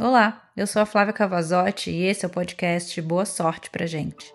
[0.00, 4.32] Olá, eu sou a Flávia Cavazotti e esse é o podcast Boa Sorte pra gente.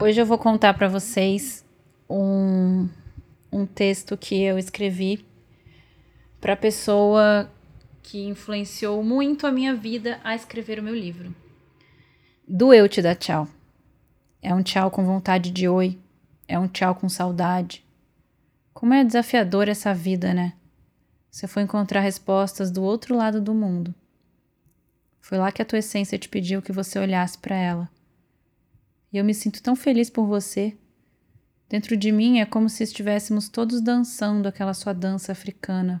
[0.00, 1.64] Hoje eu vou contar para vocês
[2.08, 2.88] um,
[3.50, 5.26] um texto que eu escrevi
[6.40, 7.50] para pessoa
[8.00, 11.34] que influenciou muito a minha vida a escrever o meu livro.
[12.46, 13.55] Do Eu Te Dar Tchau.
[14.42, 15.98] É um tchau com vontade de oi.
[16.48, 17.84] É um tchau com saudade.
[18.72, 20.52] Como é desafiador essa vida, né?
[21.30, 23.94] Você foi encontrar respostas do outro lado do mundo.
[25.20, 27.90] Foi lá que a tua essência te pediu que você olhasse para ela.
[29.12, 30.76] E eu me sinto tão feliz por você.
[31.68, 36.00] Dentro de mim é como se estivéssemos todos dançando aquela sua dança africana.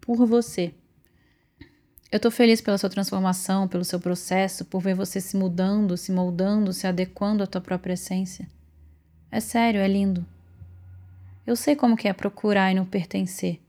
[0.00, 0.74] Por você.
[2.10, 6.12] Eu tô feliz pela sua transformação, pelo seu processo, por ver você se mudando, se
[6.12, 8.48] moldando, se adequando à tua própria essência.
[9.30, 10.24] É sério, é lindo.
[11.44, 13.60] Eu sei como que é procurar e não pertencer.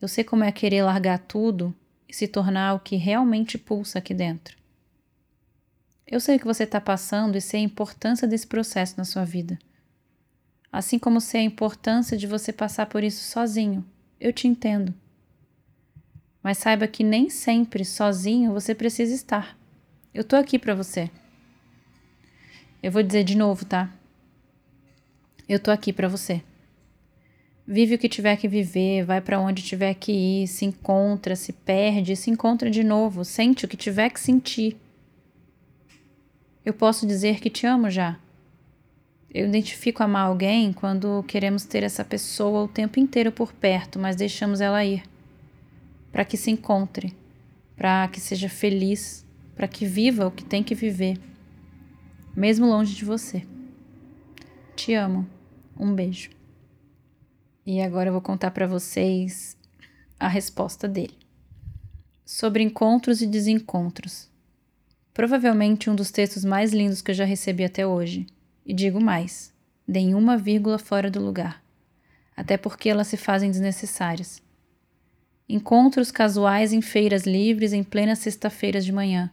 [0.00, 1.74] Eu sei como é querer largar tudo
[2.08, 4.56] e se tornar o que realmente pulsa aqui dentro.
[6.06, 9.24] Eu sei o que você está passando e sei a importância desse processo na sua
[9.24, 9.58] vida.
[10.72, 13.84] Assim como sei a importância de você passar por isso sozinho.
[14.18, 14.94] Eu te entendo.
[16.48, 19.54] Mas saiba que nem sempre sozinho você precisa estar.
[20.14, 21.10] Eu tô aqui para você.
[22.82, 23.92] Eu vou dizer de novo, tá?
[25.46, 26.42] Eu tô aqui para você.
[27.66, 31.52] Vive o que tiver que viver, vai para onde tiver que ir, se encontra, se
[31.52, 34.74] perde, se encontra de novo, sente o que tiver que sentir.
[36.64, 38.18] Eu posso dizer que te amo já.
[39.34, 44.16] Eu identifico amar alguém quando queremos ter essa pessoa o tempo inteiro por perto, mas
[44.16, 45.02] deixamos ela ir
[46.18, 47.16] para que se encontre,
[47.76, 49.24] para que seja feliz,
[49.54, 51.16] para que viva o que tem que viver,
[52.34, 53.46] mesmo longe de você.
[54.74, 55.24] Te amo.
[55.78, 56.30] Um beijo.
[57.64, 59.56] E agora eu vou contar para vocês
[60.18, 61.16] a resposta dele.
[62.24, 64.28] Sobre encontros e desencontros.
[65.14, 68.26] Provavelmente um dos textos mais lindos que eu já recebi até hoje.
[68.66, 69.54] E digo mais:
[69.86, 71.62] nenhuma vírgula fora do lugar.
[72.36, 74.47] Até porque elas se fazem desnecessárias.
[75.50, 79.30] Encontros casuais em feiras livres em plena sexta-feira de manhã.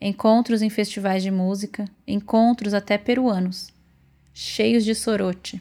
[0.00, 3.68] Encontros em festivais de música, encontros até peruanos,
[4.32, 5.60] cheios de sorote.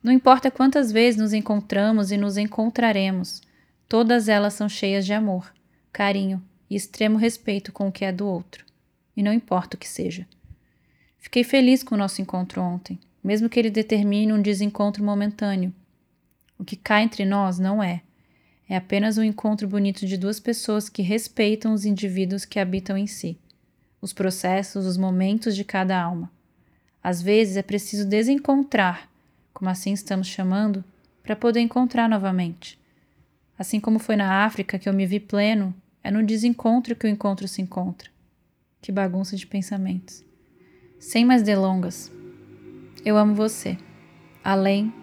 [0.00, 3.42] Não importa quantas vezes nos encontramos e nos encontraremos,
[3.88, 5.52] todas elas são cheias de amor,
[5.92, 6.40] carinho
[6.70, 8.64] e extremo respeito com o que é do outro.
[9.16, 10.24] E não importa o que seja.
[11.18, 15.74] Fiquei feliz com o nosso encontro ontem, mesmo que ele determine um desencontro momentâneo.
[16.56, 18.02] O que cai entre nós não é
[18.70, 23.08] é apenas um encontro bonito de duas pessoas que respeitam os indivíduos que habitam em
[23.08, 23.36] si,
[24.00, 26.30] os processos, os momentos de cada alma.
[27.02, 29.10] Às vezes é preciso desencontrar,
[29.52, 30.84] como assim estamos chamando,
[31.20, 32.78] para poder encontrar novamente.
[33.58, 37.10] Assim como foi na África que eu me vi pleno, é no desencontro que o
[37.10, 38.08] encontro se encontra.
[38.80, 40.24] Que bagunça de pensamentos.
[40.96, 42.12] Sem mais delongas,
[43.04, 43.76] eu amo você,
[44.44, 44.94] além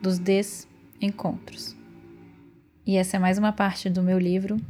[0.00, 1.75] dos desencontros.
[2.86, 4.60] E essa é mais uma parte do meu livro.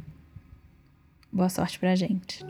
[1.31, 2.43] Boa sorte pra gente.